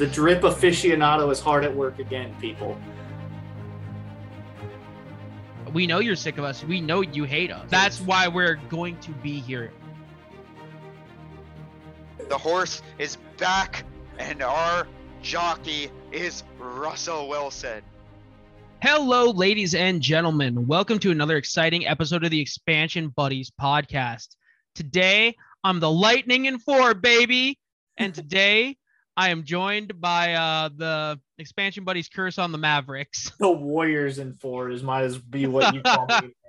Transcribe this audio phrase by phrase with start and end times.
[0.00, 2.74] the drip aficionado is hard at work again, people.
[5.74, 6.64] We know you're sick of us.
[6.64, 7.68] We know you hate us.
[7.68, 9.70] That's why we're going to be here.
[12.30, 13.84] The horse is back,
[14.18, 14.88] and our
[15.20, 17.82] jockey is Russell Wilson.
[18.80, 20.66] Hello, ladies and gentlemen.
[20.66, 24.28] Welcome to another exciting episode of the Expansion Buddies podcast.
[24.74, 27.58] Today, I'm the Lightning in four, baby.
[27.98, 28.78] And today,
[29.16, 33.32] I am joined by uh, the Expansion Buddies curse on the Mavericks.
[33.38, 36.34] The Warriors in four is might as be what you call me.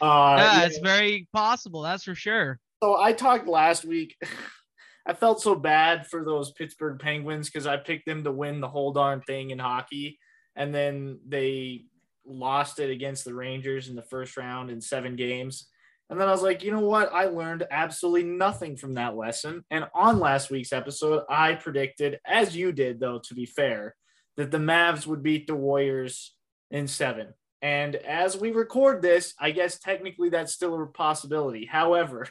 [0.00, 1.80] Uh, yeah, yeah, it's very possible.
[1.80, 2.58] That's for sure.
[2.82, 4.16] So I talked last week.
[5.06, 8.68] I felt so bad for those Pittsburgh Penguins because I picked them to win the
[8.68, 10.18] whole darn thing in hockey,
[10.56, 11.84] and then they
[12.26, 15.68] lost it against the Rangers in the first round in seven games.
[16.10, 17.12] And then I was like, you know what?
[17.12, 19.64] I learned absolutely nothing from that lesson.
[19.70, 23.94] And on last week's episode, I predicted, as you did, though, to be fair,
[24.36, 26.34] that the Mavs would beat the Warriors
[26.70, 27.32] in seven.
[27.62, 31.64] And as we record this, I guess technically that's still a possibility.
[31.70, 32.26] However,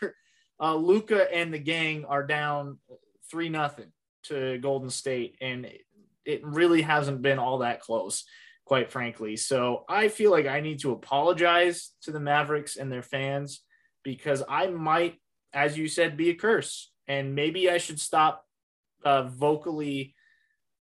[0.62, 2.78] uh, Luka and the gang are down
[3.31, 3.92] three nothing
[4.25, 5.67] to Golden State, and
[6.23, 8.23] it really hasn't been all that close,
[8.64, 9.36] quite frankly.
[9.36, 13.62] So I feel like I need to apologize to the Mavericks and their fans
[14.04, 15.20] because I might,
[15.54, 18.46] as you said, be a curse, and maybe I should stop
[19.04, 20.16] uh, vocally,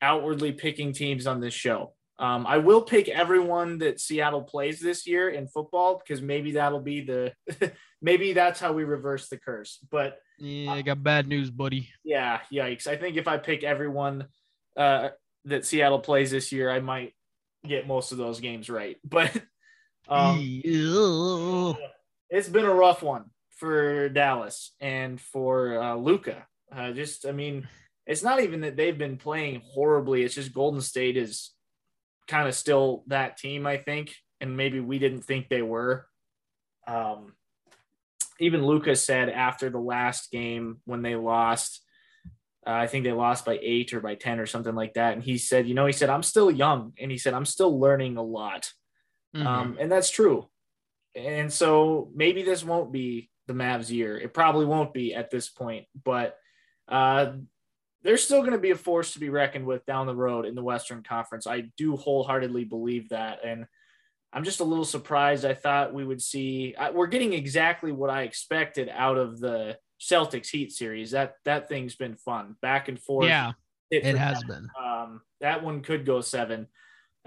[0.01, 1.93] outwardly picking teams on this show.
[2.19, 6.81] Um, I will pick everyone that Seattle plays this year in football because maybe that'll
[6.81, 7.31] be the
[8.01, 9.79] maybe that's how we reverse the curse.
[9.89, 11.89] But Yeah, I got bad news, buddy.
[12.03, 12.87] yeah, yikes!
[12.87, 14.27] I think if I pick everyone
[14.75, 15.09] uh,
[15.45, 17.13] that Seattle plays this year, I might
[17.65, 18.97] get most of those games right.
[19.05, 19.31] But
[20.09, 20.39] um.
[22.29, 23.25] It's been a rough one
[23.57, 26.45] for Dallas and for uh, Luka.
[26.71, 27.67] Uh, just, I mean,
[28.05, 30.23] it's not even that they've been playing horribly.
[30.23, 31.51] It's just Golden State is
[32.27, 36.07] kind of still that team, I think, and maybe we didn't think they were.
[36.87, 37.33] Um,
[38.39, 41.81] even Luka said after the last game when they lost,
[42.65, 45.13] uh, I think they lost by eight or by 10 or something like that.
[45.13, 46.93] And he said, you know, he said, I'm still young.
[46.99, 48.71] And he said, I'm still learning a lot.
[49.35, 49.45] Mhm.
[49.45, 50.47] Um, and that's true.
[51.15, 54.17] And so maybe this won't be the Mavs year.
[54.17, 56.35] It probably won't be at this point, but
[56.87, 57.33] uh,
[58.03, 60.55] they're still going to be a force to be reckoned with down the road in
[60.55, 61.47] the Western Conference.
[61.47, 63.39] I do wholeheartedly believe that.
[63.43, 63.65] And
[64.31, 65.45] I'm just a little surprised.
[65.45, 69.77] I thought we would see, I, we're getting exactly what I expected out of the
[69.99, 71.11] Celtics Heat series.
[71.11, 73.27] That, that thing's been fun back and forth.
[73.27, 73.53] yeah,
[73.91, 74.47] Tit it has tat.
[74.47, 74.67] been.
[74.81, 76.67] Um, that one could go seven.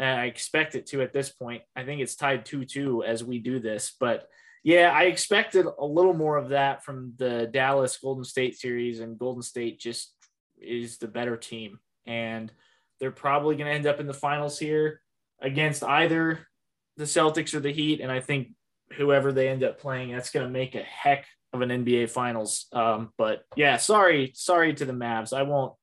[0.03, 1.63] Uh, I expect it to at this point.
[1.77, 3.95] I think it's tied 2 2 as we do this.
[4.01, 4.29] But
[4.65, 9.17] yeah, I expected a little more of that from the Dallas Golden State series, and
[9.19, 10.13] Golden State just
[10.61, 11.79] is the better team.
[12.05, 12.51] And
[12.99, 15.01] they're probably going to end up in the finals here
[15.41, 16.49] against either
[16.97, 18.01] the Celtics or the Heat.
[18.01, 18.49] And I think
[18.95, 22.67] whoever they end up playing, that's going to make a heck of an NBA finals.
[22.73, 25.33] Um, but yeah, sorry, sorry to the Mavs.
[25.33, 25.75] I won't,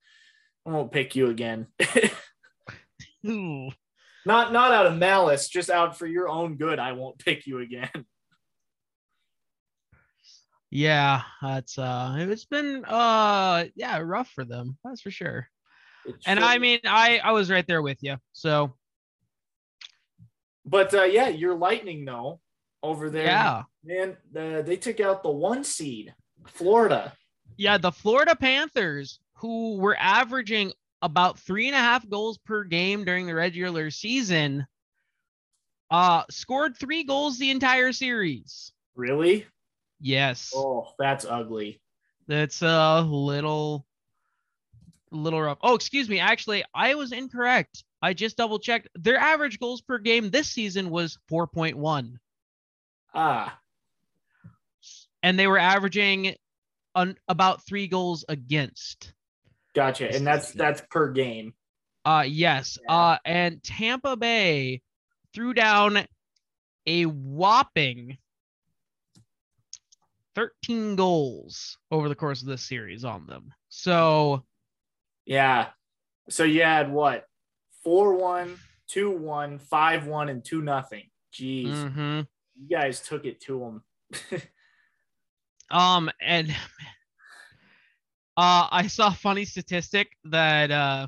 [0.65, 1.67] I won't pick you again.
[3.25, 3.69] Ooh.
[4.25, 6.79] Not not out of malice, just out for your own good.
[6.79, 7.89] I won't pick you again.
[10.71, 14.77] Yeah, that's uh it's been uh yeah, rough for them.
[14.83, 15.47] That's for sure.
[16.05, 18.17] It And should- I mean, I I was right there with you.
[18.33, 18.75] So,
[20.65, 22.39] but uh, yeah, your Lightning though
[22.83, 23.25] over there.
[23.25, 23.63] yeah.
[23.83, 26.13] man, the, they took out the one seed,
[26.45, 27.13] Florida.
[27.57, 30.71] Yeah, the Florida Panthers, who were averaging
[31.01, 34.65] about three and a half goals per game during the regular season,
[35.91, 38.71] uh, scored three goals the entire series.
[38.95, 39.45] Really?
[40.01, 41.81] Yes, Oh, that's ugly.
[42.27, 43.85] that's a little,
[45.11, 45.57] little rough.
[45.61, 46.19] Oh, excuse me.
[46.19, 47.83] Actually, I was incorrect.
[48.01, 48.87] I just double checked.
[48.95, 52.17] Their average goals per game this season was 4.1,
[53.13, 53.59] Ah,
[55.23, 56.35] and they were averaging
[56.95, 59.13] on about three goals against.
[59.79, 60.13] Gotcha.
[60.13, 61.53] And that's that's per game.
[62.03, 62.77] Uh yes.
[62.83, 62.93] Yeah.
[62.95, 64.81] Uh and Tampa Bay
[65.33, 66.05] threw down
[66.85, 68.17] a whopping
[70.35, 73.53] 13 goals over the course of this series on them.
[73.69, 74.43] So,
[75.25, 75.67] Yeah.
[76.29, 77.25] So you had what?
[77.83, 78.57] 4 1,
[78.87, 81.09] 2 1, 5 1, and 2 nothing.
[81.33, 81.67] Jeez.
[81.73, 82.27] mhm.
[82.61, 83.59] You guys took it to
[84.11, 84.41] them.
[85.71, 86.53] um and
[88.39, 91.07] uh I saw a funny statistic that uh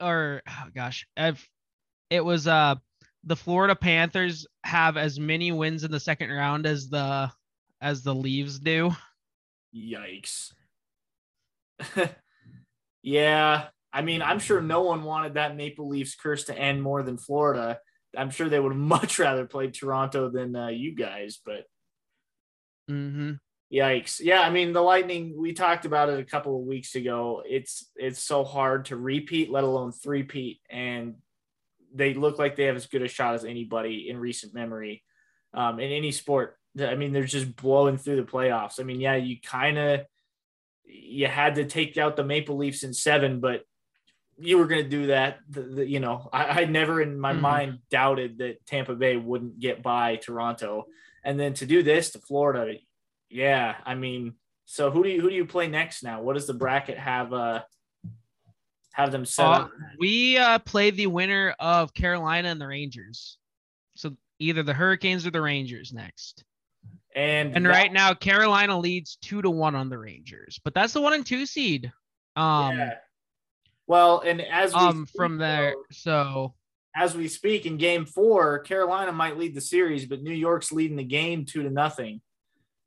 [0.00, 1.48] or oh gosh, if
[2.10, 2.76] it was uh
[3.24, 7.32] the Florida Panthers have as many wins in the second round as the
[7.80, 8.92] as the Leaves do.
[9.74, 10.52] Yikes.
[13.02, 13.66] yeah.
[13.92, 17.18] I mean, I'm sure no one wanted that Maple Leafs curse to end more than
[17.18, 17.80] Florida.
[18.16, 21.64] I'm sure they would much rather play Toronto than uh, you guys, but
[22.90, 23.32] Mm-hmm.
[23.72, 24.20] Yikes.
[24.20, 27.42] Yeah, I mean the Lightning, we talked about it a couple of weeks ago.
[27.48, 30.60] It's it's so hard to repeat, let alone three-peat.
[30.68, 31.16] And
[31.94, 35.04] they look like they have as good a shot as anybody in recent memory.
[35.52, 36.56] Um, in any sport.
[36.80, 38.78] I mean, they're just blowing through the playoffs.
[38.78, 40.00] I mean, yeah, you kind of
[40.84, 43.64] you had to take out the Maple Leafs in seven, but
[44.38, 45.38] you were going to do that.
[45.48, 47.40] The, the, you know, I, I never in my Mhm.
[47.40, 50.86] mind doubted that Tampa Bay wouldn't get by Toronto,
[51.24, 52.74] and then to do this to Florida,
[53.30, 53.76] yeah.
[53.86, 54.34] I mean,
[54.66, 56.20] so who do you who do you play next now?
[56.22, 57.32] What does the bracket have?
[57.32, 57.62] Uh,
[58.92, 59.70] have them set Uh, up?
[60.00, 63.38] we uh, play the winner of Carolina and the Rangers.
[63.94, 66.44] So either the Hurricanes or the Rangers next.
[67.14, 70.92] And And that- right now, Carolina leads two to one on the Rangers, but that's
[70.92, 71.92] the one and two seed.
[72.34, 72.94] Um, yeah.
[73.86, 75.74] Well, and as we um, from there.
[75.92, 76.54] So
[76.94, 80.96] as we speak in game four, Carolina might lead the series, but New York's leading
[80.96, 82.20] the game two to nothing.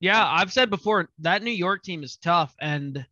[0.04, 3.06] Yeah, I've said before that New York team is tough, and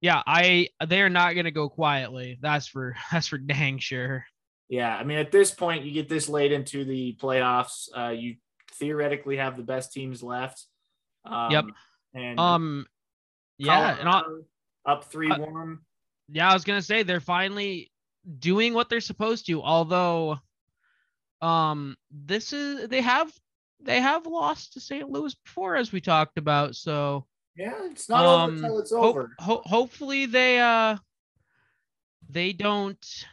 [0.00, 2.38] yeah, I they are not gonna go quietly.
[2.40, 4.24] That's for that's for dang sure.
[4.68, 8.36] Yeah, I mean, at this point, you get this late into the playoffs, uh, you
[8.74, 10.66] theoretically have the best teams left.
[11.24, 11.64] Um, Yep.
[12.14, 12.86] And Um,
[13.56, 14.22] yeah, and I,
[14.86, 15.80] up three one.
[16.28, 17.90] yeah, I was gonna say they're finally
[18.38, 19.62] doing what they're supposed to.
[19.62, 20.38] Although,
[21.42, 23.32] um, this is they have
[23.80, 25.08] they have lost to St.
[25.08, 26.74] Louis before, as we talked about.
[26.76, 27.26] So
[27.56, 29.30] Yeah, it's not over um, until it's over.
[29.38, 30.96] ho- hopefully they uh
[32.28, 33.24] they don't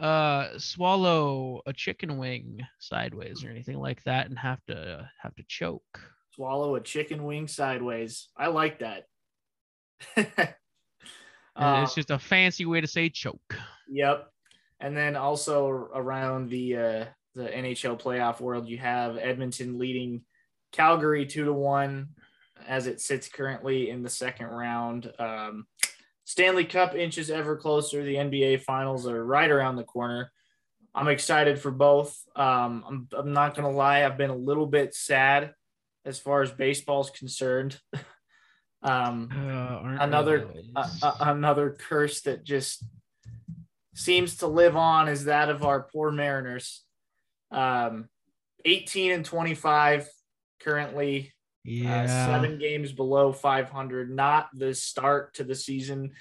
[0.00, 5.44] uh swallow a chicken wing sideways or anything like that and have to have to
[5.48, 6.00] choke.
[6.34, 8.28] Swallow a chicken wing sideways.
[8.36, 9.04] I like that.
[11.56, 13.56] Uh, it's just a fancy way to say choke.
[13.88, 14.28] Yep.
[14.80, 17.04] And then also around the uh,
[17.34, 20.22] the NHL playoff world, you have Edmonton leading
[20.72, 22.08] Calgary two to one
[22.66, 25.12] as it sits currently in the second round.
[25.18, 25.66] Um,
[26.24, 28.02] Stanley Cup inches ever closer.
[28.02, 30.30] The NBA finals are right around the corner.
[30.94, 32.16] I'm excited for both.
[32.36, 35.52] Um, I'm, I'm not going to lie, I've been a little bit sad
[36.04, 37.78] as far as baseball is concerned.
[38.82, 42.84] um, Uh, another we a- another curse that just
[43.94, 46.84] seems to live on is that of our poor Mariners.
[47.54, 48.08] Um,
[48.64, 50.08] 18 and 25
[50.60, 51.32] currently,
[51.66, 54.10] uh, seven games below 500.
[54.10, 56.12] Not the start to the season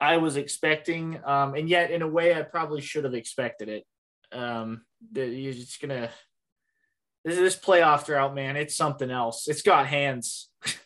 [0.00, 3.84] I was expecting, um, and yet in a way I probably should have expected it.
[4.32, 6.10] Um, that you're just gonna
[7.24, 8.56] this this playoff drought, man.
[8.56, 9.48] It's something else.
[9.48, 10.50] It's got hands.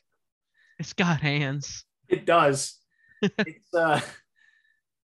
[0.81, 1.83] It's got hands.
[2.09, 2.79] It does.
[3.21, 4.01] it's uh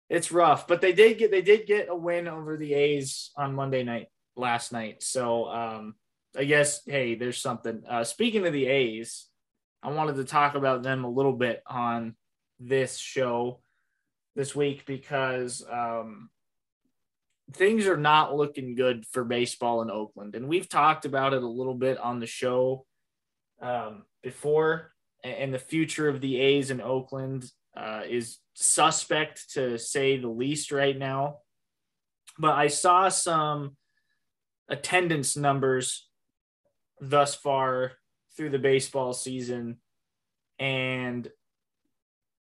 [0.09, 3.53] it's rough, but they did get they did get a win over the A's on
[3.53, 5.03] Monday night last night.
[5.03, 5.95] So um
[6.37, 7.83] I guess hey, there's something.
[7.89, 9.27] Uh speaking of the A's,
[9.83, 12.15] I wanted to talk about them a little bit on
[12.59, 13.61] this show
[14.35, 16.31] this week because um
[17.53, 20.35] things are not looking good for baseball in Oakland.
[20.35, 22.85] And we've talked about it a little bit on the show
[23.61, 24.93] um, before.
[25.23, 27.45] And the future of the A's in Oakland
[27.77, 31.39] uh, is suspect to say the least right now.
[32.39, 33.77] But I saw some
[34.69, 36.09] attendance numbers
[37.01, 37.93] thus far
[38.37, 39.79] through the baseball season.
[40.59, 41.31] And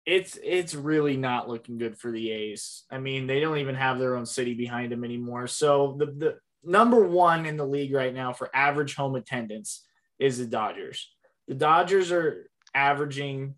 [0.05, 2.83] it's it's really not looking good for the A's.
[2.91, 5.47] I mean, they don't even have their own city behind them anymore.
[5.47, 9.85] So the the number one in the league right now for average home attendance
[10.19, 11.09] is the Dodgers.
[11.47, 13.55] The Dodgers are averaging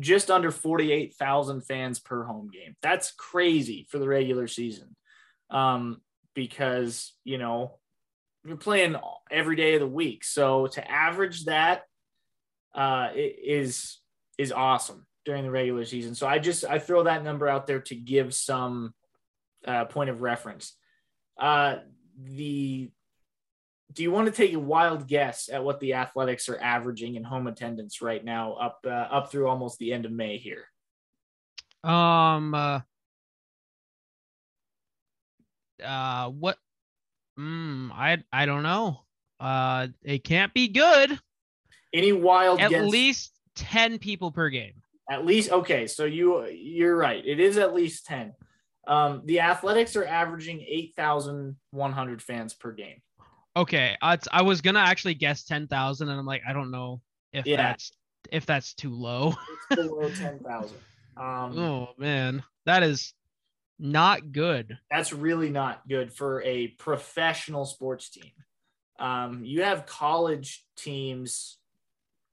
[0.00, 2.76] just under 48,000 fans per home game.
[2.82, 4.94] That's crazy for the regular season.
[5.50, 6.00] Um,
[6.38, 7.80] because, you know,
[8.44, 8.94] you're playing
[9.28, 10.22] every day of the week.
[10.22, 11.82] So to average that
[12.76, 13.98] uh, is
[14.38, 16.14] is awesome during the regular season.
[16.14, 18.94] So I just I throw that number out there to give some
[19.66, 20.76] uh, point of reference.
[21.36, 21.78] Uh,
[22.22, 22.88] the
[23.92, 27.24] do you want to take a wild guess at what the Athletics are averaging in
[27.24, 30.66] home attendance right now, up uh, up through almost the end of May here?
[31.82, 32.54] Um.
[35.84, 36.58] Uh, what?
[37.38, 39.00] Mm, I I don't know.
[39.40, 41.18] Uh, it can't be good.
[41.92, 42.90] Any wild At guess?
[42.90, 44.82] least ten people per game.
[45.10, 47.24] At least okay, so you you're right.
[47.24, 48.34] It is at least ten.
[48.86, 53.00] Um, the Athletics are averaging eight thousand one hundred fans per game.
[53.56, 57.00] Okay, uh, I was gonna actually guess ten thousand, and I'm like, I don't know
[57.32, 57.56] if Yeah.
[57.56, 57.92] that's
[58.32, 59.34] if that's too low.
[59.70, 60.78] It's below ten thousand.
[61.16, 63.12] Um, Oh man, that is
[63.78, 64.78] not good.
[64.90, 68.32] that's really not good for a professional sports team.
[68.98, 71.58] Um, you have college teams,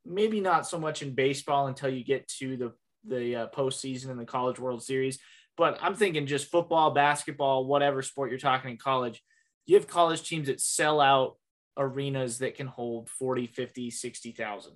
[0.06, 2.74] maybe not so much in baseball until you get to the
[3.08, 5.20] the uh, postseason in the College World Series.
[5.58, 9.22] But I'm thinking just football, basketball, whatever sport you're talking in college.
[9.66, 11.38] You have college teams that sell out
[11.78, 14.74] arenas that can hold 40, 50, 60,000.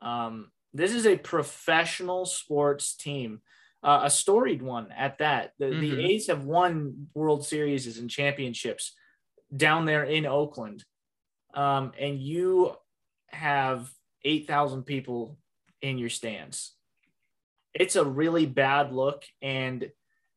[0.00, 3.40] Um, this is a professional sports team
[3.82, 5.52] uh, a storied one at that.
[5.58, 5.80] The, Mhm.
[5.80, 8.94] the A's have won World Series and championships
[9.54, 10.84] down there in Oakland,
[11.54, 12.76] um, and you
[13.28, 13.90] have
[14.24, 15.38] eight thousand people
[15.82, 16.74] in your stands.
[17.74, 19.90] It's a really bad look, and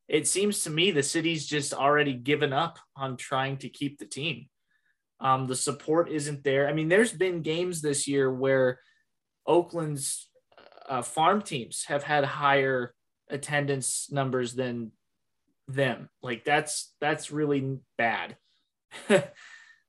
[0.08, 4.06] it seems to me the city's just already given up on trying to keep the
[4.06, 4.50] team.
[5.22, 6.68] Um, the support isn't there.
[6.68, 8.80] I mean, there's been games this year where
[9.46, 10.30] Oakland's
[10.88, 12.94] uh, farm teams have had higher
[13.30, 14.92] attendance numbers than
[15.68, 16.10] them.
[16.22, 18.38] Like that's that's really bad.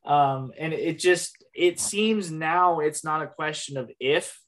[0.04, 4.38] um, and it just it seems now it's not a question of if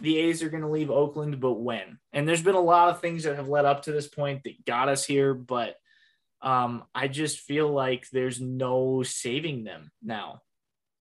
[0.00, 1.98] the A's are going to leave Oakland, but when.
[2.12, 4.64] And there's been a lot of things that have led up to this point that
[4.64, 5.76] got us here, but
[6.42, 10.42] um, I just feel like there's no saving them now.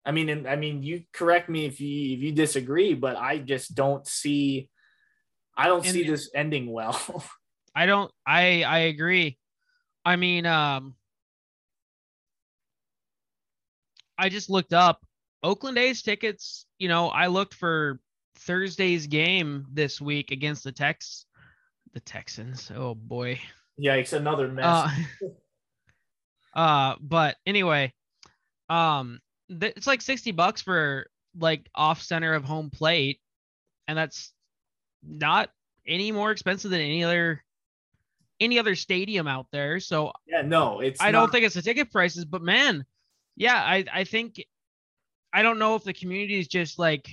[0.04, 3.38] I mean, and I mean, you correct me if you if you disagree, but I
[3.38, 4.70] just don't see.
[5.58, 7.24] I don't And- see this ending well.
[7.74, 8.10] I don't.
[8.26, 9.38] I I agree.
[10.04, 10.94] I mean, um,
[14.16, 15.00] I just looked up
[15.42, 16.66] Oakland A's tickets.
[16.78, 18.00] You know, I looked for
[18.36, 21.26] Thursday's game this week against the Tex,
[21.92, 22.70] the Texans.
[22.74, 23.40] Oh boy.
[23.80, 24.12] Yikes!
[24.12, 24.64] Another mess.
[24.64, 24.90] Uh,
[26.58, 27.92] uh, but anyway,
[28.68, 31.06] um, th- it's like sixty bucks for
[31.38, 33.20] like off center of home plate,
[33.86, 34.32] and that's
[35.02, 35.50] not
[35.86, 37.42] any more expensive than any other
[38.40, 39.80] any other stadium out there.
[39.80, 41.00] So yeah, no, it's.
[41.00, 42.84] I don't not- think it's the ticket prices, but man,
[43.36, 44.44] yeah, I I think
[45.32, 47.08] I don't know if the community is just like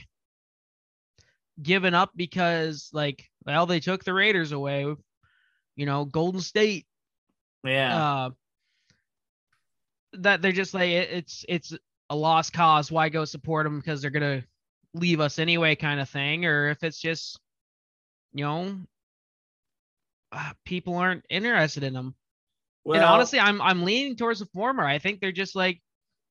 [1.62, 4.94] given up because like well they took the Raiders away,
[5.76, 6.86] you know, Golden State
[7.64, 8.30] Yeah, uh,
[10.14, 11.74] that they're just like it, it's it's
[12.10, 12.92] a lost cause.
[12.92, 14.44] Why go support them because they're gonna
[14.94, 17.40] leave us anyway, kind of thing, or if it's just
[18.36, 18.78] you know
[20.32, 22.14] uh, people aren't interested in them.
[22.84, 24.86] well, and honestly, I'm I'm leaning towards the former.
[24.86, 25.82] I think they're just like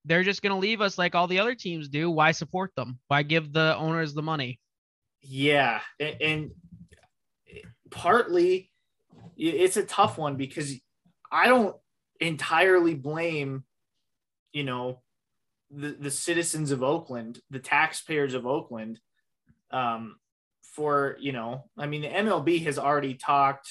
[0.05, 2.11] they're just gonna leave us like all the other teams do.
[2.11, 3.01] Why support them?
[3.09, 4.61] Why give the owners the money?
[5.27, 6.51] yeah, and, and
[7.91, 8.71] partly
[9.37, 10.73] it's a tough one because
[11.31, 11.77] I don't
[12.21, 13.65] entirely blame,
[14.53, 15.01] you know,
[15.71, 19.01] the the citizens of Oakland, the taxpayers of Oakland,
[19.71, 20.17] um,
[20.75, 23.69] for you know, I mean, the MLB has already talked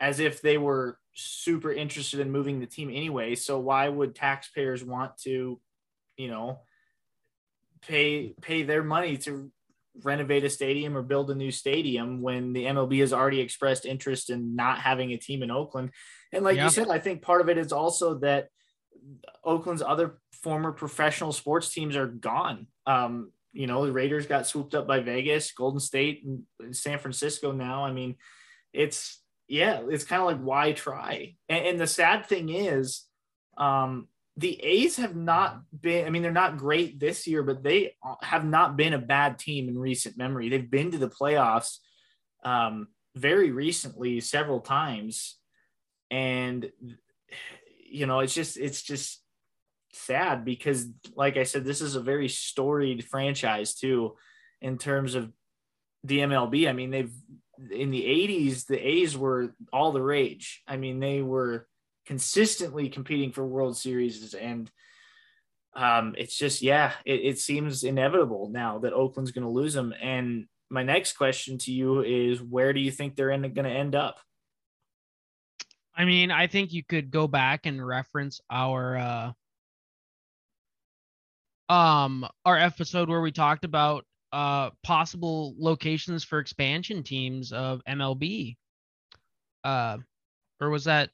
[0.00, 3.34] as if they were super interested in moving the team anyway.
[3.34, 5.60] So why would taxpayers want to,
[6.16, 6.60] you know,
[7.82, 9.50] pay pay their money to
[10.04, 14.30] renovate a stadium or build a new stadium when the MLB has already expressed interest
[14.30, 15.90] in not having a team in Oakland?
[16.32, 16.64] And like Yeah.
[16.64, 18.48] you said, I think part of it is also that
[19.44, 22.66] Oakland's other former professional sports teams are gone.
[22.86, 27.52] Um, you know, the Raiders got swooped up by Vegas, Golden State, and, San Francisco
[27.52, 27.84] now.
[27.84, 28.16] I mean,
[28.72, 31.36] it's yeah, it's kind of like why try?
[31.48, 33.04] And, and the sad thing is,
[33.56, 36.06] um, the A's have not been.
[36.06, 39.68] I mean, they're not great this year, but they have not been a bad team
[39.68, 40.48] in recent memory.
[40.48, 41.78] They've been to the playoffs
[42.44, 45.38] um, very recently, several times,
[46.10, 46.70] and
[47.90, 49.22] you know, it's just it's just
[49.92, 54.16] sad because, like I said, this is a very storied franchise too,
[54.60, 55.32] in terms of
[56.04, 56.68] the MLB.
[56.68, 57.12] I mean, they've
[57.70, 60.62] in the 80s, the A's were all the rage.
[60.66, 61.66] I mean, they were
[62.06, 64.70] consistently competing for World Series and
[65.74, 69.94] um, it's just, yeah, it, it seems inevitable now that Oakland's going to lose them.
[70.00, 73.94] And my next question to you is where do you think they're going to end
[73.94, 74.18] up?
[75.94, 79.32] I mean, I think you could go back and reference our uh
[81.68, 88.56] um our episode where we talked about uh possible locations for expansion teams of MLB.
[89.64, 89.98] Uh
[90.60, 91.10] or was that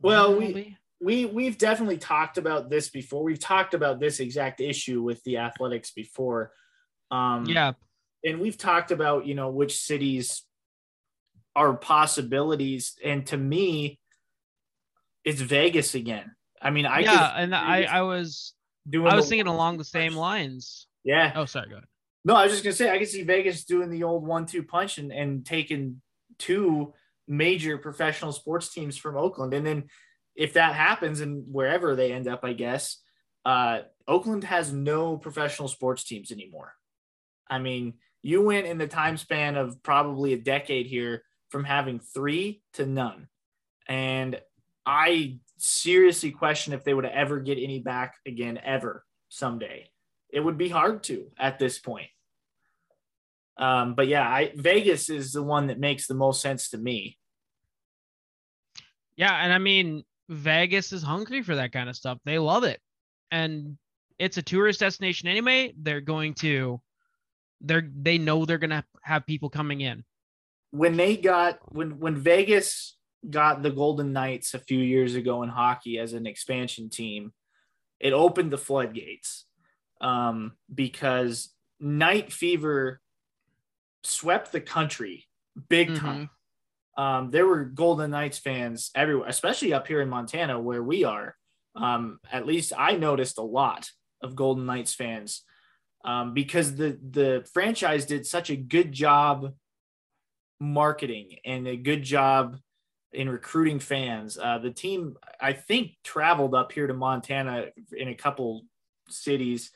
[0.00, 0.76] Well, we- MLB?
[1.00, 3.24] we we've definitely talked about this before.
[3.24, 6.52] We've talked about this exact issue with the athletics before.
[7.10, 7.72] Um, yeah,
[8.24, 10.44] and we've talked about you know which cities
[11.56, 13.98] are possibilities, and to me,
[15.24, 16.36] it's Vegas again.
[16.62, 18.54] I mean, I yeah, and I I was
[18.88, 20.86] doing I was thinking along the same lines.
[21.04, 21.88] Yeah, Oh, sorry, go ahead.
[22.24, 24.98] no, I was just gonna say I could see Vegas doing the old one-two punch
[24.98, 26.00] and and taking
[26.38, 26.94] two
[27.28, 29.54] major professional sports teams from Oakland.
[29.54, 29.84] And then
[30.34, 32.98] if that happens and wherever they end up, I guess,
[33.44, 36.74] uh, Oakland has no professional sports teams anymore.
[37.48, 42.00] I mean, you went in the time span of probably a decade here from having
[42.00, 43.28] three to none.
[43.86, 44.40] And
[44.86, 49.88] I seriously question if they would ever get any back again, ever someday.
[50.30, 52.08] It would be hard to at this point.
[53.56, 57.18] Um, but yeah, I Vegas is the one that makes the most sense to me.
[59.16, 62.18] Yeah, and I mean Vegas is hungry for that kind of stuff.
[62.24, 62.80] They love it.
[63.30, 63.76] And
[64.18, 65.74] it's a tourist destination anyway.
[65.76, 66.80] They're going to
[67.60, 70.04] they're they know they're going to have people coming in.
[70.70, 72.96] When they got when when Vegas
[73.28, 77.32] got the Golden Knights a few years ago in hockey as an expansion team,
[78.00, 79.46] it opened the floodgates.
[80.00, 83.00] Um, because Knight fever
[84.02, 85.26] swept the country
[85.68, 86.06] big Mm-hmm.
[86.06, 86.30] time.
[86.96, 91.36] Um, there were Golden Knights fans everywhere, especially up here in Montana where we are.
[91.74, 95.42] Um, at least I noticed a lot of Golden Knights fans
[96.04, 99.54] um, because the the franchise did such a good job
[100.60, 102.58] marketing and a good job
[103.12, 104.38] in recruiting fans.
[104.38, 108.64] Uh, the team, I think, traveled up here to Montana in a couple
[109.08, 109.70] cities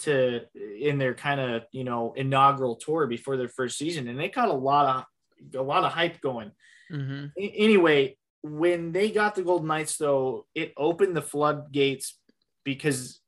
[0.00, 4.28] to in their kind of you know inaugural tour before their first season, and they
[4.28, 5.06] got a lot
[5.54, 6.52] of a lot of hype going.
[6.90, 7.32] Mhm.
[7.38, 12.18] A- Anyway, when they got the Golden Knights, though, it opened the floodgates
[12.64, 13.20] because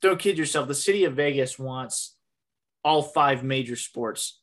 [0.00, 2.16] don't kid yourself, the city of Vegas wants
[2.84, 4.40] all five major sports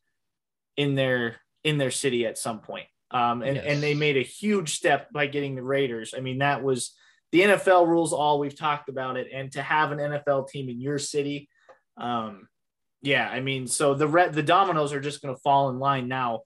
[0.75, 2.87] in their in their city at some point.
[3.13, 3.65] Um, and, Yes.
[3.67, 6.13] and they made a huge step by getting the Raiders.
[6.17, 6.95] I mean, that was
[7.31, 9.27] the NFL rules all we've talked about it.
[9.31, 11.49] And to have an NFL team in your city,
[11.97, 12.47] um,
[13.01, 16.07] yeah, I mean, so the re- the dominoes are just going to fall in line
[16.07, 16.41] now.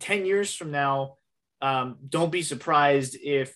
[0.00, 1.14] 10 years from now,
[1.62, 3.54] um, don't be surprised if,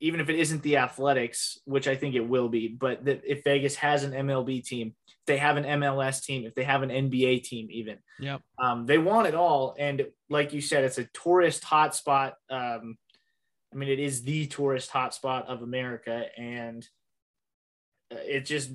[0.00, 3.44] even if it isn't the athletics, which I think it will be, but that if
[3.44, 6.88] Vegas has an MLB team, if they have an MLS team, if they have an
[6.88, 8.40] NBA team, even, Yep.
[8.58, 9.76] um, they want it all.
[9.78, 12.32] And like you said, it's a tourist hotspot.
[12.48, 12.96] Um,
[13.72, 16.24] I mean, it is the tourist hotspot of America.
[16.36, 16.88] And
[18.10, 18.70] uh, it just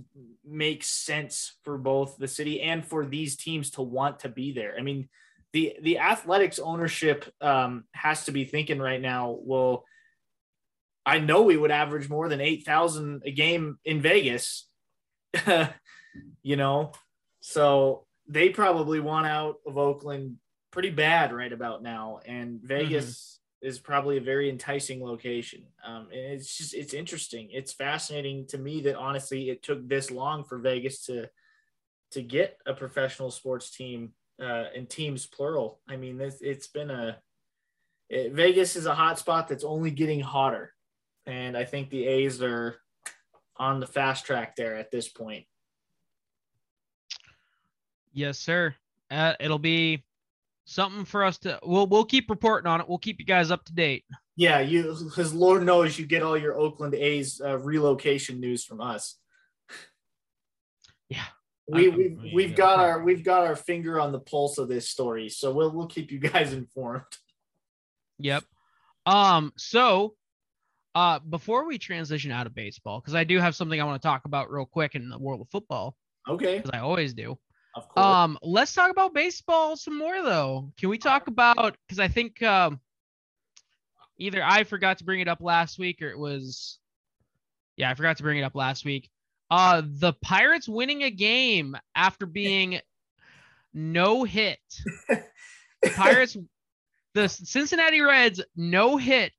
[0.46, 4.76] makes sense for both the city and for these teams to want to be there.
[4.78, 5.10] I mean,
[5.54, 9.38] the the athletics ownership um, has to be thinking right now.
[9.42, 9.86] Well,
[11.06, 14.68] I know we would average more than eight thousand a game in Vegas,
[16.44, 16.92] you know,
[17.42, 20.38] so they probably want out of Oakland
[20.72, 25.64] pretty bad right about now, and Vegas is probably a very enticing location.
[25.84, 27.50] Um, and it's just it's interesting.
[27.52, 31.30] It's fascinating to me that honestly it took this long for Vegas to
[32.12, 35.80] to get a professional sports team uh, and teams plural.
[35.88, 37.18] I mean, it's, it's been a
[38.10, 40.74] it, Vegas is a hot spot that's only getting hotter,
[41.26, 42.78] and I think the A's are
[43.58, 45.46] on the fast track there at this point.
[48.14, 48.76] Yes, sir.
[49.12, 50.04] Uh, it'll be
[50.66, 51.60] something for us to.
[51.64, 52.88] We'll we'll keep reporting on it.
[52.90, 54.06] We'll keep you guys up to date.
[54.36, 58.82] Yeah, you because Lord knows you get all your Oakland A's uh, relocation news from
[58.82, 59.18] us.
[61.10, 61.24] Yeah.
[61.68, 64.90] we we've, we- we've got our we've got our finger on the pulse of this
[64.90, 67.04] story, so we'll we'll keep you guys informed.
[68.20, 68.44] Yep.
[69.06, 69.54] Um.
[69.58, 70.16] So,
[70.96, 74.08] uh, before we transition out of baseball, because I do have something I want to
[74.08, 75.96] talk about real quick in the world of football,
[76.28, 77.38] Okay, because I always do.
[77.76, 78.06] of course.
[78.06, 80.72] Um, let's talk about baseball some more though.
[80.80, 82.80] Can we talk about because I think um
[84.18, 86.80] either I forgot to bring it up last week or it was
[87.78, 89.10] yeah, I forgot to bring it up last week.
[89.52, 92.80] Uh the Pirates winning a game after being
[93.74, 94.60] no hit.
[95.10, 96.38] The Pirates
[97.14, 99.34] the Cincinnati Reds no hit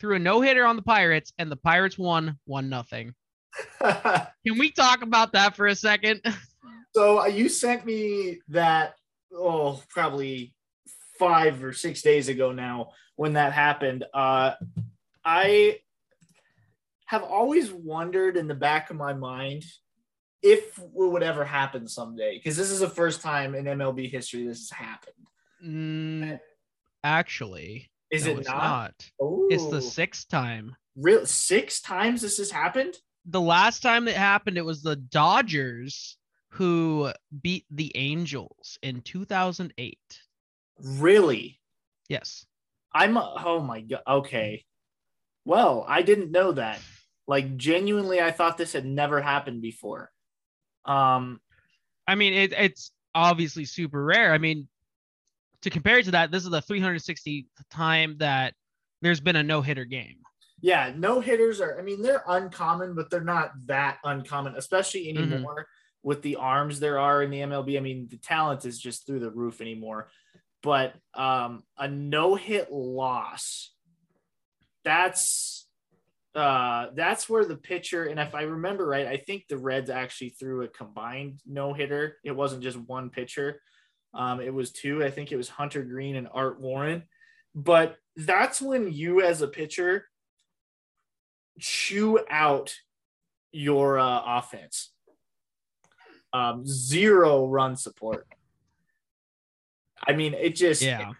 [0.00, 3.14] threw a no hitter on the Pirates and the Pirates won one nothing.
[3.80, 6.20] Can we talk about that for a second?
[6.94, 8.94] so uh, you sent me that
[9.34, 10.54] oh probably
[11.18, 14.04] five or six days ago now when that happened.
[14.12, 14.52] Uh,
[15.24, 15.78] I
[17.06, 19.64] have always wondered in the back of my mind
[20.42, 24.46] if it would ever happen someday because this is the first time in MLB history
[24.46, 25.14] this has happened.
[25.64, 26.38] Mm,
[27.02, 28.94] actually, Is no, it it's not?
[29.20, 30.76] Oh, It's the sixth time.
[30.96, 32.96] real six times this has happened.
[33.26, 36.16] The last time it happened, it was the Dodgers
[36.50, 37.10] who
[37.42, 39.98] beat the Angels in 2008.
[40.78, 41.60] Really?
[42.08, 42.46] Yes.
[42.94, 44.02] I'm oh my god.
[44.06, 44.64] Okay.
[45.44, 46.80] Well, I didn't know that.
[47.26, 50.10] Like genuinely I thought this had never happened before.
[50.84, 51.40] Um
[52.06, 54.32] I mean, it, it's obviously super rare.
[54.32, 54.68] I mean,
[55.62, 58.54] to compare it to that, this is the 360th time that
[59.02, 60.16] there's been a no hitter game.
[60.62, 61.78] Yeah, no hitters are.
[61.78, 65.32] I mean, they're uncommon, but they're not that uncommon, especially Mhm.
[65.32, 65.66] anymore
[66.02, 67.76] with the arms there are in the MLB.
[67.76, 70.08] I mean, the talent is just through the roof anymore.
[70.62, 73.72] But um, a no hit loss,
[74.84, 75.64] that's
[76.34, 78.04] uh, that's where the pitcher.
[78.04, 82.18] And if I remember right, I think the Reds actually threw a combined no hitter.
[82.24, 83.60] It wasn't just one pitcher.
[84.16, 85.04] Um, it was two.
[85.04, 87.04] I think it was Hunter Greene and Art Warren.
[87.54, 90.06] But that's when you, as a pitcher,
[91.60, 92.74] chew out
[93.52, 94.92] your uh, offense.
[96.32, 98.26] Um, zero run support.
[100.06, 101.12] I mean, it just Yeah.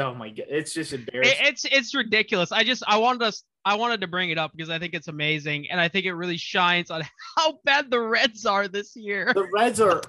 [0.00, 1.36] oh my god, it's just It, embarrassing.
[1.40, 2.50] it's it's ridiculous.
[2.50, 5.08] I just I wanted us I wanted to bring it up because I think it's
[5.08, 7.02] amazing and I think it really shines on
[7.36, 9.32] how bad the Reds are this year.
[9.34, 10.02] the Reds are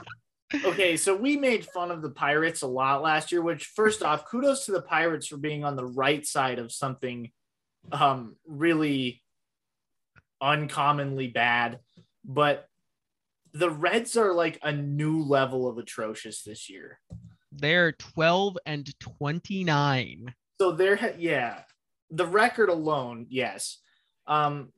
[0.65, 0.97] okay.
[0.97, 3.41] So we made fun of the Pirates a lot last year.
[3.41, 7.31] Which, first off, kudos to the Pirates for being on the right side of something
[7.91, 9.21] um, really
[10.41, 11.79] uncommonly bad.
[12.25, 12.67] But
[13.53, 16.99] the Reds are like a new level of atrocious this year.
[17.51, 20.35] They're 12 and 29.
[20.61, 21.61] So there, ha- yeah,
[22.11, 23.79] the record alone, yes.
[24.27, 24.71] Um,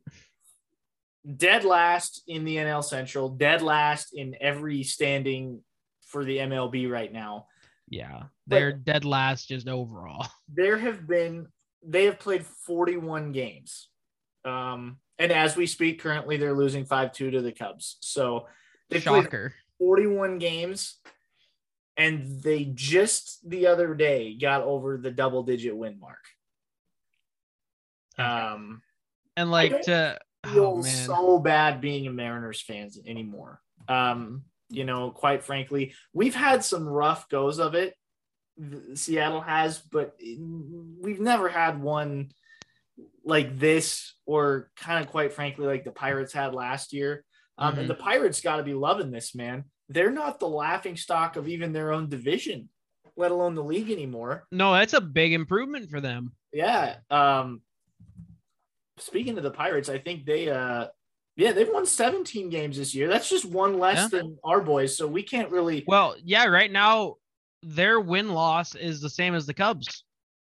[1.36, 5.62] dead last in the NL Central, dead last in every standing
[6.06, 7.46] for the MLB right now.
[7.88, 8.24] Yeah.
[8.46, 10.26] They're dead last just overall.
[10.52, 11.46] There have been
[11.86, 13.88] they have played 41 games.
[14.44, 17.96] Um, and as we speak, currently they're losing 5-2 to the Cubs.
[18.00, 18.46] So
[18.90, 19.54] they played Shocker.
[19.78, 20.96] 41 games
[21.96, 26.24] and they just the other day got over the double digit win mark.
[28.18, 28.82] Um
[29.36, 33.60] And like to feel oh so bad being a Mariners fans anymore.
[33.88, 37.94] Um, you know, quite frankly, we've had some rough goes of it.
[38.94, 42.30] Seattle has, but we've never had one
[43.24, 47.24] like this, or kind of quite frankly, like the Pirates had last year.
[47.58, 47.78] Um, Mhm.
[47.80, 49.64] And the Pirates got to be loving this, man.
[49.88, 52.68] They're not the laughing stock of even their own division,
[53.16, 54.46] let alone the league anymore.
[54.52, 56.32] No, that's a big improvement for them.
[56.52, 56.96] Yeah.
[57.10, 57.62] Um
[59.00, 60.86] speaking of the Pirates, I think they uh
[61.36, 63.08] yeah, they've won 17 games this year.
[63.08, 64.20] That's just one less Yeah.
[64.20, 67.16] than our boys, so we can't really Well, yeah, right now
[67.62, 70.04] their win loss is the same as the Cubs.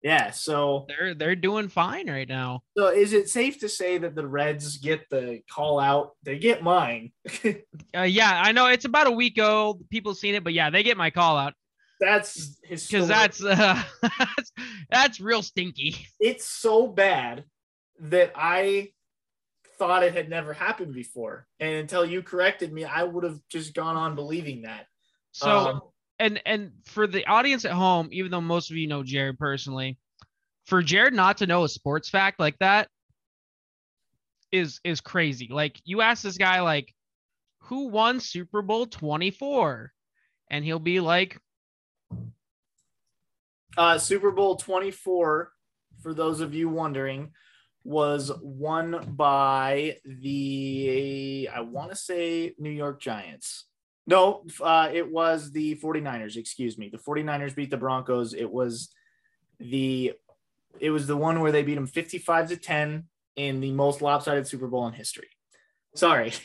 [0.04, 2.62] yeah, so They're they're doing fine right now.
[2.78, 6.12] so is it safe to say that the Reds get the call out?
[6.24, 7.12] They get mine.
[7.98, 9.90] Uh, yeah, I know it's about a week old.
[9.90, 11.54] People seen it, but yeah, they get my call out
[12.00, 14.52] That's because that's uh, that's
[14.92, 16.06] that's real stinky.
[16.20, 17.46] it's so bad
[18.02, 18.92] that I
[19.78, 21.48] thought it had never happened before.
[21.60, 24.88] And until you corrected me, I would have just gone on believing that.
[25.32, 25.82] So Um,
[26.20, 29.98] and and for the audience at home, even though most of you know Jared personally,
[30.66, 32.90] for Jared not to know a sports fact like that
[34.52, 35.48] is is crazy.
[35.50, 36.94] Like you ask this guy like
[37.64, 39.92] who won Super Bowl 24
[40.50, 41.40] and he'll be like
[43.78, 45.52] Uh, Super Bowl 24,
[46.02, 47.32] for those of you wondering,
[47.84, 53.65] was won by the, I want to say, New York Giants.
[54.06, 56.89] No, uh, it was the 49ers, excuse me.
[56.89, 58.34] The 49ers beat the Broncos.
[58.34, 58.89] It was
[59.60, 60.13] the
[60.80, 63.04] it was the one where they beat them 55 to 10
[63.36, 65.30] in the most lopsided Super Bowl in history.
[65.96, 66.32] Sorry.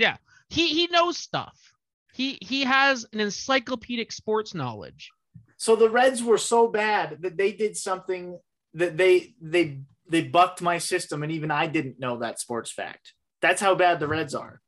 [0.00, 0.16] Yeah.
[0.48, 1.72] He he knows stuff.
[2.14, 5.10] He he has an encyclopedic sports knowledge.
[5.58, 8.38] So the Reds were so bad that they did something
[8.74, 13.14] that they they they bucked my system, and even I didn't know that sports fact.
[13.42, 14.60] That's how bad the Reds are.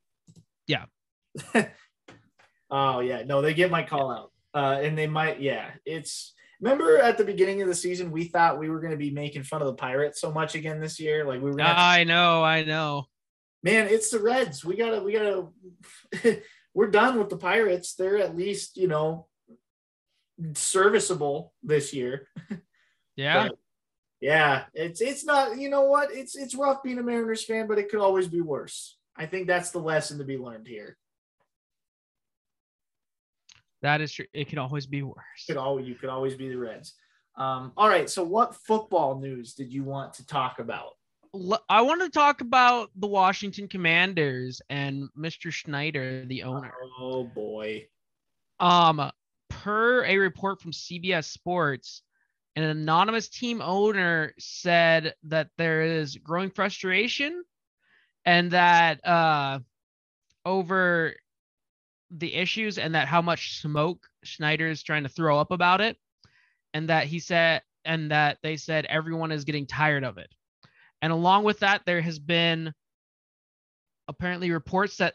[0.66, 0.84] Yeah.
[2.70, 5.40] oh yeah, no, they get my call out, uh, and they might.
[5.40, 6.34] Yeah, it's.
[6.60, 9.42] Remember at the beginning of the season, we thought we were going to be making
[9.42, 11.24] fun of the Pirates so much again this year.
[11.24, 11.56] Like we were.
[11.56, 13.06] Gonna to- I know, I know.
[13.64, 14.64] man, it's the Reds.
[14.64, 15.02] We gotta.
[15.02, 15.48] We gotta.
[16.74, 17.94] we're done with the Pirates.
[17.94, 19.26] They're at least you know
[20.54, 22.28] serviceable this year.
[23.14, 23.48] Yeah.
[23.48, 23.58] But,
[24.22, 25.58] yeah, it's it's not.
[25.58, 26.12] You know what?
[26.12, 28.96] It's it's rough being a Mariners fan, but it could always be worse.
[29.16, 30.96] I think that's the lesson to be learned here.
[33.82, 34.26] That is true.
[34.32, 35.16] It can always be worse.
[35.48, 36.94] Could all you could always be the Reds.
[37.36, 38.08] Um, all right.
[38.08, 40.92] So, what football news did you want to talk about?
[41.68, 45.50] I want to talk about the Washington Commanders and Mr.
[45.50, 46.72] Schneider, the owner.
[47.00, 47.88] Oh boy.
[48.60, 49.10] Um,
[49.48, 52.02] per a report from CBS Sports,
[52.56, 57.42] an anonymous team owner said that there is growing frustration
[58.24, 59.58] and that uh
[60.44, 61.14] over
[62.10, 65.96] the issues and that how much smoke Schneider is trying to throw up about it,
[66.74, 70.30] and that he said and that they said everyone is getting tired of it.
[71.00, 72.72] And along with that, there has been
[74.06, 75.14] apparently reports that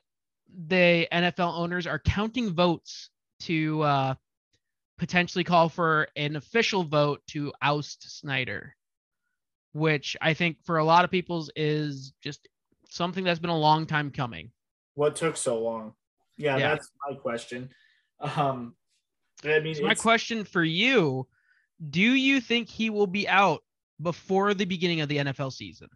[0.67, 3.10] the NFL owners are counting votes
[3.41, 4.15] to uh,
[4.98, 8.76] potentially call for an official vote to oust Snyder,
[9.74, 12.48] which I think for a lot of people's is just
[12.90, 14.52] something that's been a long time coming.
[14.96, 15.94] What took so long?
[16.38, 16.70] Yeah, Yeah.
[16.70, 17.70] that's my question.
[18.20, 18.76] Um,
[19.44, 21.28] I mean, So my question for you,
[21.90, 23.64] do you think he will be out
[24.02, 25.90] before the beginning of the NFL season?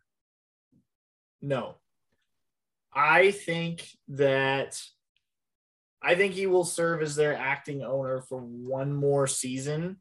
[1.42, 1.76] No.
[2.94, 4.80] I think that
[6.02, 9.98] I think he will serve as their acting owner for one more season.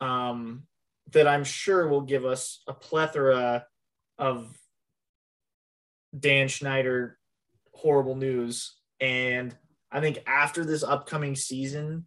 [0.00, 0.66] Um,
[1.12, 3.66] that I'm sure will give us a plethora
[4.18, 4.56] of
[6.18, 7.18] Dan Schneider
[7.74, 8.74] horrible news.
[9.00, 9.54] And
[9.90, 12.06] I think after this upcoming season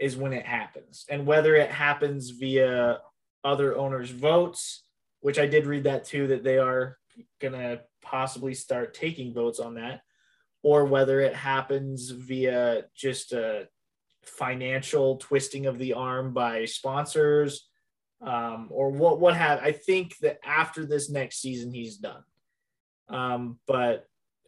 [0.00, 1.04] is when it happens.
[1.08, 3.00] And whether it happens via
[3.44, 4.84] other owners' votes,
[5.20, 6.98] which I did read that too, that they are
[7.40, 10.02] gonna possibly start taking votes on that,
[10.62, 13.68] or whether it happens via just a
[14.24, 17.68] financial twisting of the arm by sponsors,
[18.20, 19.60] um, or what what have.
[19.60, 22.22] I think that after this next season, he's done.
[23.08, 24.06] Um, but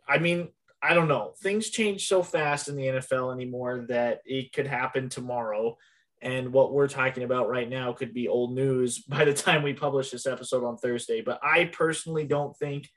[0.09, 0.49] I mean,
[0.83, 1.35] I don't know.
[1.43, 5.77] Things change so fast in the NFL anymore that it could happen tomorrow.
[6.23, 9.73] And what we're talking about right now could be old news by the time we
[9.73, 11.21] publish this episode on Thursday.
[11.21, 12.89] But I personally don't think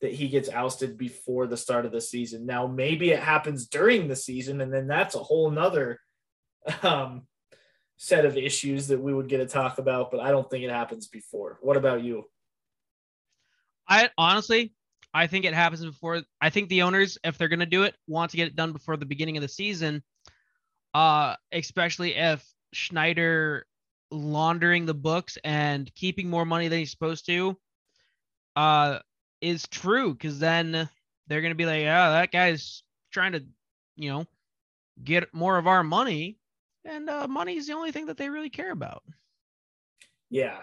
[0.00, 2.46] that he gets ousted before the start of the season.
[2.46, 6.00] Now, maybe it happens during the season, and then that's a whole nother
[6.82, 7.26] um,
[7.96, 10.10] set of issues that we would get to talk about.
[10.10, 11.58] But I don't think it happens before.
[11.62, 12.24] What about you?
[13.88, 14.72] I honestly,
[15.12, 16.22] I think it happens before.
[16.40, 18.72] I think the owners, if they're going to do it, want to get it done
[18.72, 20.02] before the beginning of the season.
[20.94, 23.66] Uh, especially if Schneider
[24.10, 27.56] laundering the books and keeping more money than he's supposed to,
[28.56, 28.98] uh,
[29.40, 30.12] is true.
[30.12, 30.88] Because then
[31.26, 33.44] they're going to be like, "Oh, that guy's trying to,
[33.96, 34.26] you know,
[35.02, 36.38] get more of our money,"
[36.84, 39.02] and uh, money is the only thing that they really care about.
[40.30, 40.58] Yeah.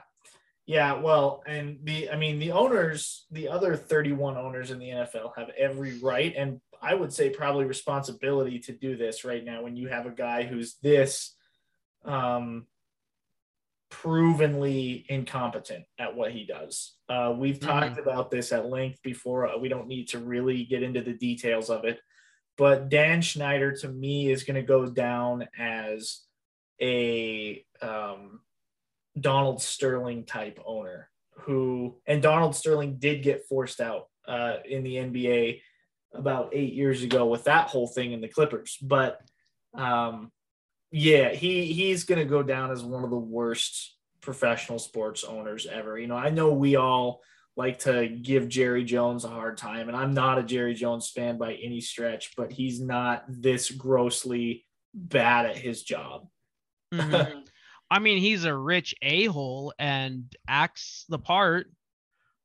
[0.67, 5.33] Yeah, well, and the I mean the owners, the other 31 owners in the NFL
[5.37, 9.75] have every right and I would say probably responsibility to do this right now when
[9.75, 11.35] you have a guy who's this
[12.03, 12.67] um
[14.01, 16.95] provenly incompetent at what he does.
[17.07, 19.47] Uh, we've talked about this at length before.
[19.47, 21.99] Uh, We don't need to really get into the details of it,
[22.57, 26.21] but Dan Schneider to me is going to go down as
[26.81, 28.41] a um,
[29.17, 34.95] Donald Sterling type owner who, and Donald Sterling did get forced out uh, in the
[34.95, 35.61] NBA
[36.13, 38.77] about eight years ago with that whole thing in the Clippers.
[38.81, 39.21] But
[39.73, 40.31] um,
[40.97, 45.67] yeah, he he's going to go down as one of the worst professional sports owners
[45.67, 45.99] ever.
[45.99, 47.19] You know, I know we all
[47.57, 51.37] like to give Jerry Jones a hard time, and I'm not a Jerry Jones fan
[51.37, 56.29] by any stretch, but he's not this grossly bad at his job.
[56.93, 57.43] Mhm.
[57.91, 61.67] I mean, he's a rich a hole and acts the part,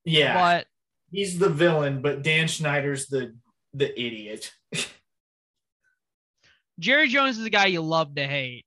[0.05, 0.67] Yeah, but
[1.13, 3.37] he's the villain, but Dan Schneider's the
[3.75, 4.53] the idiot.
[6.81, 8.65] Jerry Jones is the guy you love to hate.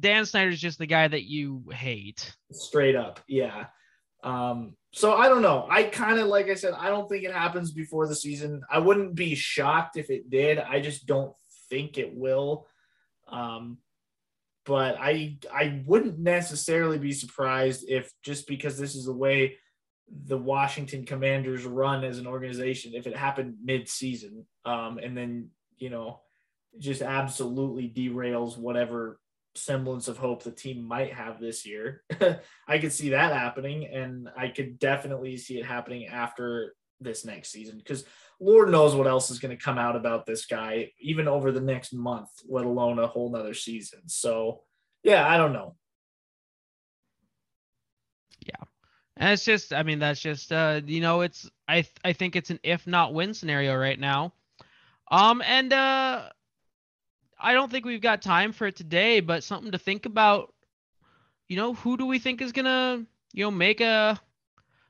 [0.00, 2.32] Dan Snyder's just the guy that you hate.
[2.52, 3.66] Straight up, yeah.
[4.22, 5.66] Um, so I don't know.
[5.68, 8.62] I kind of like I said, I don't think it happens before the season.
[8.70, 10.58] I wouldn't be shocked if it did.
[10.58, 11.34] I just don't
[11.68, 12.66] think it will.
[13.28, 13.78] Um,
[14.64, 19.56] but I I wouldn't necessarily be surprised if just because this is the way
[20.08, 25.90] the Washington Commanders run as an organization, if it happened mid-season, um, and then you
[25.90, 26.20] know
[26.78, 29.18] just absolutely derails whatever
[29.54, 32.02] semblance of hope the team might have this year.
[32.68, 37.50] I could see that happening, and I could definitely see it happening after this next
[37.50, 38.04] season because
[38.40, 41.60] Lord knows what else is going to come out about this guy, even over the
[41.60, 44.00] next month, let alone a whole nother season.
[44.06, 44.62] So,
[45.02, 45.76] yeah, I don't know.
[48.44, 48.64] Yeah.
[49.16, 52.34] And it's just, I mean, that's just, uh, you know, it's, I, th- I think
[52.36, 54.34] it's an if not win scenario right now.
[55.10, 56.28] Um, and, uh,
[57.44, 60.52] I don't think we've got time for it today, but something to think about.
[61.48, 63.04] You know, who do we think is gonna,
[63.34, 64.18] you know, make a,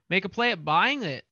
[0.09, 1.25] make a play at buying it?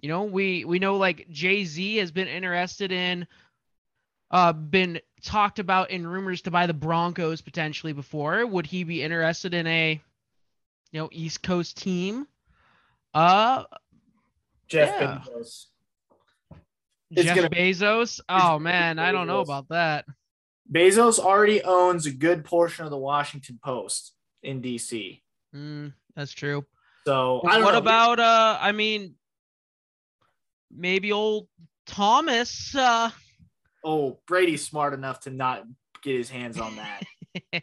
[0.00, 3.26] You know, we we know like Jay Z has been interested in,
[4.30, 8.44] uh, been talked about in rumors to buy the Broncos potentially before.
[8.46, 10.00] Would he be interested in a,
[10.92, 12.26] you know, East Coast team?
[13.14, 13.64] Uh,
[14.68, 15.18] Jeff Yeah.
[15.26, 15.66] Bezos.
[17.12, 18.20] It's Jeff gonna- Bezos.
[18.28, 20.04] Oh man, I don't know about that.
[20.70, 25.22] Bezos already owns a good portion of the Washington Post in DC.
[25.54, 26.64] Mm, that's true.
[27.06, 27.78] So I don't what know.
[27.78, 29.14] about uh I mean
[30.74, 31.48] maybe old
[31.86, 33.10] Thomas uh
[33.84, 35.62] Oh, Brady's smart enough to not
[36.02, 37.62] get his hands on that.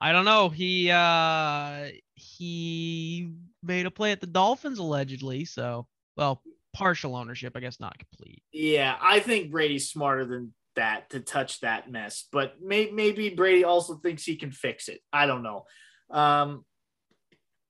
[0.00, 0.48] I don't know.
[0.48, 7.60] He uh he made a play at the Dolphins allegedly, so well, partial ownership, I
[7.60, 8.42] guess not complete.
[8.52, 13.64] yeah, I think Brady's smarter than that to touch that mess, but may, maybe Brady
[13.64, 15.00] also thinks he can fix it.
[15.12, 15.64] I don't know.
[16.10, 16.64] Um,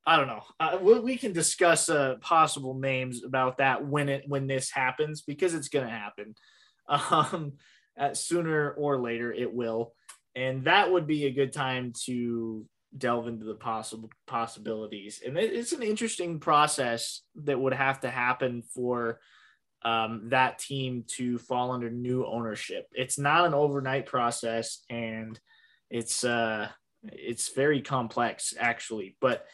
[0.06, 0.42] I don't know.
[0.58, 5.20] Uh, we, we can discuss uh, possible names about that when it when this happens
[5.20, 6.34] because it's going to happen.
[6.90, 7.52] Um,
[8.00, 9.92] uh, sooner or later it will,
[10.34, 12.64] and that would be a good time to
[12.96, 15.20] delve into the possible possibilities.
[15.22, 19.20] And it, it's an interesting process that would have to happen for
[19.82, 22.86] um, that team to fall under new ownership.
[22.92, 25.38] It's not an overnight process, and
[25.90, 26.68] it's uh,
[27.04, 29.16] it's very complex actually.
[29.20, 29.46] But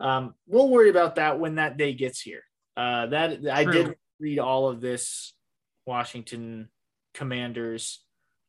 [0.00, 2.42] um, we'll worry about that when that day gets here.
[2.76, 3.72] Uh, that I True.
[3.72, 5.34] did read all of this
[5.86, 6.68] Washington
[7.14, 8.04] Commanders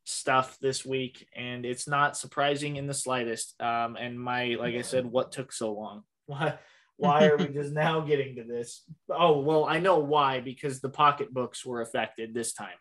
[0.06, 3.60] stuff this week, and it's not surprising in the slightest.
[3.62, 6.04] Um, and my, like I said, what took so long?
[6.98, 7.28] Why?
[7.28, 8.84] Are we just now getting to this?
[9.10, 12.78] Oh, well, I know why because the pocketbooks were affected this time.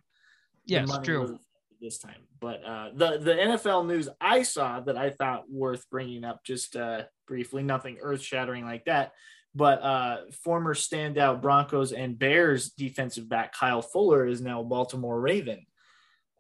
[0.65, 1.39] Yes, true.
[1.81, 6.23] This time, but uh, the the NFL news I saw that I thought worth bringing
[6.23, 9.11] up just uh, briefly, nothing earth shattering like that,
[9.55, 15.21] but uh, former standout Broncos and Bears defensive back Kyle Fuller is now a Baltimore
[15.21, 15.67] Raven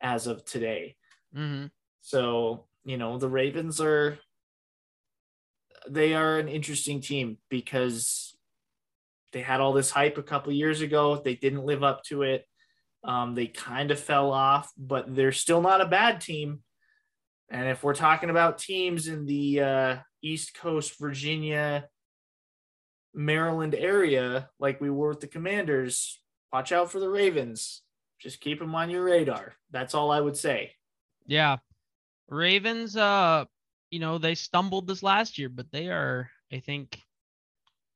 [0.00, 0.96] as of today.
[1.34, 1.66] hmm
[2.00, 4.18] So, you know, the Ravens are
[5.88, 8.36] they are an interesting team because
[9.32, 11.20] they had all this hype a couple years ago.
[11.22, 12.46] They didn't live up to it.
[13.04, 16.62] Um, they kind of fell off, but they're still not a bad team.
[17.50, 21.88] And if we're talking about teams in the uh, East Coast, Virginia,
[23.14, 26.20] Maryland area, like we were with the Commanders,
[26.52, 27.82] watch out for the Ravens.
[28.20, 29.54] Just keep them on your radar.
[29.70, 30.72] That's all I would say.
[31.26, 31.56] Yeah.
[32.28, 33.46] Ravens, uh,
[33.92, 36.98] you know, they stumbled this last year, but they are, I think,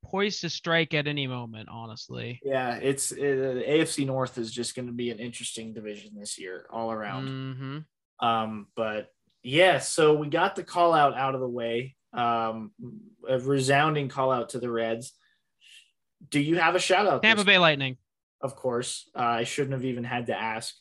[0.05, 2.39] poised to strike at any moment, honestly.
[2.45, 6.39] Yeah, it's uh, the AFC North is just going to be an interesting division this
[6.39, 7.29] year all around.
[7.29, 8.27] Mm-hmm.
[8.27, 9.09] Um, but
[9.43, 11.97] yeah, so we got the call out out of the way.
[12.13, 12.73] Um,
[13.27, 15.13] a resounding call out to the Reds.
[16.29, 17.23] Do you have a shout out?
[17.23, 17.97] Tampa Bay Lightning.
[18.43, 20.75] Of course, uh, I shouldn't have even had to ask.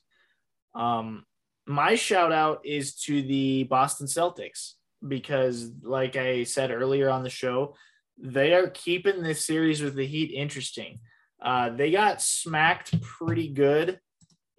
[0.74, 1.24] Um,
[1.66, 4.74] my shout out is to the Boston Celtics
[5.06, 7.76] because, like I said earlier on the show,
[8.18, 11.00] they are keeping this series with the Heat interesting.
[11.42, 14.00] Uh, they got smacked pretty good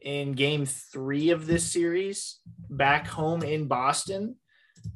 [0.01, 2.39] in game three of this series
[2.71, 4.37] back home in Boston.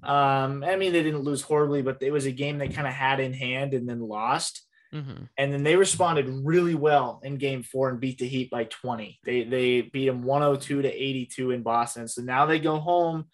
[0.03, 2.93] Um, I mean, they didn't lose horribly, but it was a game they kind of
[2.93, 7.63] had in hand and then lost hmm and then they responded really well in game
[7.63, 11.63] four and beat the heat by 20 they they beat them 102 to 82 in
[11.63, 13.27] boston so now they go home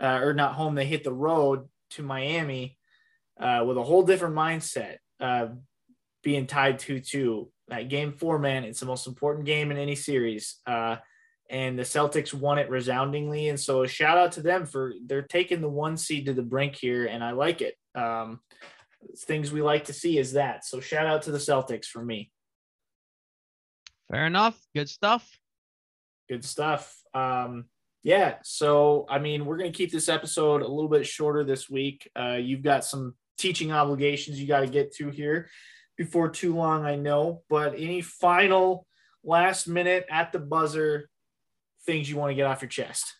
[0.00, 2.76] uh, or not home they hit the road to miami
[3.40, 5.48] uh, with a whole different mindset uh,
[6.22, 10.56] being tied 2-2 that game four man it's the most important game in any series
[10.66, 10.96] uh,
[11.48, 15.22] and the celtics won it resoundingly and so a shout out to them for they're
[15.22, 18.40] taking the one seed to the brink here and i like it um,
[19.16, 20.64] things we like to see is that.
[20.64, 22.30] So shout out to the Celtics for me.
[24.10, 24.58] Fair enough.
[24.74, 25.28] Good stuff.
[26.28, 26.96] Good stuff.
[27.14, 27.66] Um,
[28.06, 28.36] yeah.
[28.44, 32.08] So I mean, we're gonna keep this episode a little bit shorter this week.
[32.18, 35.50] Uh, you've got some teaching obligations you got to get to here
[35.98, 37.42] before too long, I know.
[37.50, 38.86] But any final
[39.24, 41.08] last minute at the buzzer
[41.84, 43.12] things you want to get off your chest?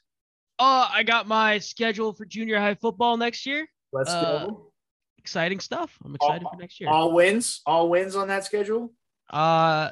[0.58, 3.68] Uh, I got my schedule for junior high football next year.
[3.92, 4.72] Let's Uh, go.
[5.18, 5.98] Exciting stuff.
[6.04, 6.88] I'm excited for next year.
[6.90, 8.94] All wins, all wins on that schedule.
[9.28, 9.90] Uh,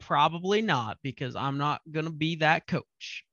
[0.00, 3.24] probably not because I'm not gonna be that coach.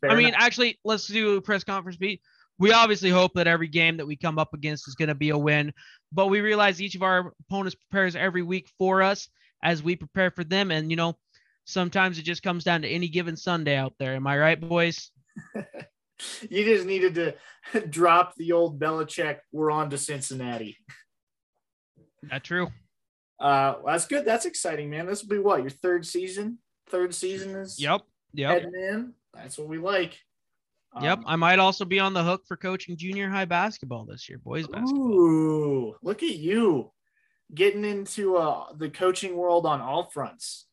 [0.00, 0.40] Fair I mean, enough.
[0.42, 2.20] actually, let's do a press conference beat.
[2.58, 5.30] We obviously hope that every game that we come up against is going to be
[5.30, 5.72] a win,
[6.12, 9.28] but we realize each of our opponents prepares every week for us
[9.62, 10.70] as we prepare for them.
[10.70, 11.16] And, you know,
[11.64, 14.14] sometimes it just comes down to any given Sunday out there.
[14.14, 15.10] Am I right, boys?
[16.50, 19.38] you just needed to drop the old Belichick.
[19.52, 20.76] We're on to Cincinnati.
[22.24, 22.68] That true.
[23.38, 24.26] Uh, that's good.
[24.26, 25.06] That's exciting, man.
[25.06, 26.58] This will be what your third season.
[26.90, 28.02] Third season is Yep.
[28.34, 28.50] Yep.
[28.50, 29.14] heading in.
[29.42, 30.18] That's what we like.
[31.00, 31.18] Yep.
[31.18, 34.38] Um, I might also be on the hook for coaching junior high basketball this year,
[34.38, 35.12] boys basketball.
[35.12, 36.90] Ooh, look at you
[37.54, 40.66] getting into uh, the coaching world on all fronts.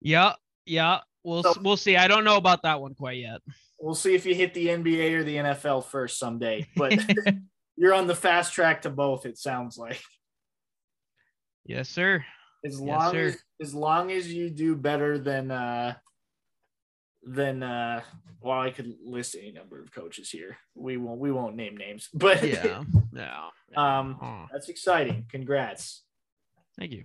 [0.00, 0.34] Yeah.
[0.66, 1.96] Yeah, we'll So- we'll see.
[1.96, 3.40] I don't know about that one quite yet.
[3.80, 6.68] We'll see if you hit the NBA or the NFL first someday.
[6.76, 6.92] But
[7.76, 9.26] you're on the fast track to both.
[9.26, 10.00] It sounds like
[11.64, 12.24] Yes, sir.
[12.64, 13.26] as Yes, long sir.
[13.26, 15.94] as as long as you do better than uh
[17.24, 18.02] than uh
[18.40, 20.58] well I could list any number of coaches here.
[20.74, 22.82] We won't we won't name names, but Yeah.
[23.12, 23.48] Yeah.
[23.76, 25.26] um Oh, that's exciting.
[25.30, 26.02] Congrats.
[26.78, 27.04] thank you.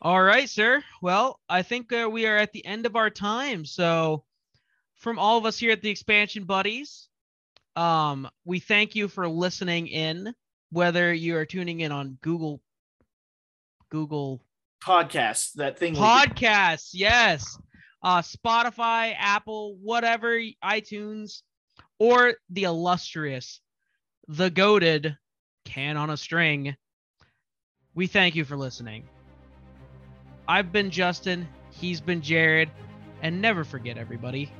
[0.00, 0.82] All right, sir.
[1.00, 3.64] Well, I think uh, we are at the end of our time.
[3.64, 4.24] So,
[4.96, 7.06] from all of us here at the Expansion Buddies,
[7.76, 10.34] um, we thank you for listening in.
[10.70, 12.60] Whether you are tuning in on Google,
[13.90, 14.42] Google
[14.82, 17.56] Podcast, that thing podcasts, yes,
[18.02, 21.42] uh, Spotify, Apple, whatever, iTunes,
[21.98, 23.60] or the illustrious,
[24.28, 25.16] the goaded
[25.64, 26.76] can on a string.
[27.94, 29.04] We thank you for listening.
[30.48, 32.70] I've been Justin, he's been Jared,
[33.22, 34.50] and never forget, everybody.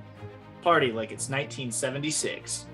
[0.63, 2.67] party like it's 1976.